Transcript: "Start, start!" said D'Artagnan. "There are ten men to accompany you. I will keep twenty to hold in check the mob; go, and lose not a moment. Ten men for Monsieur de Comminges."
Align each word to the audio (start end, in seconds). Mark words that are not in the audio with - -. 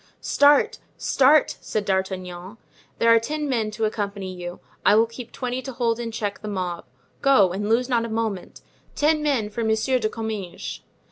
"Start, 0.19 0.79
start!" 0.97 1.57
said 1.61 1.85
D'Artagnan. 1.85 2.57
"There 2.97 3.13
are 3.13 3.19
ten 3.19 3.47
men 3.47 3.69
to 3.69 3.85
accompany 3.85 4.33
you. 4.33 4.59
I 4.83 4.95
will 4.95 5.05
keep 5.05 5.31
twenty 5.31 5.61
to 5.61 5.73
hold 5.73 5.99
in 5.99 6.09
check 6.09 6.39
the 6.41 6.47
mob; 6.47 6.85
go, 7.21 7.51
and 7.53 7.69
lose 7.69 7.87
not 7.87 8.03
a 8.03 8.09
moment. 8.09 8.61
Ten 8.95 9.21
men 9.21 9.51
for 9.51 9.63
Monsieur 9.63 9.99
de 9.99 10.09
Comminges." 10.09 10.79